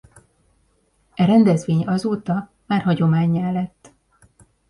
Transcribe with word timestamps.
E 1.15 1.23
rendezvény 1.25 1.87
azóta 1.87 2.49
már 2.65 2.81
hagyománnyá 2.81 3.51
lett. 3.51 3.91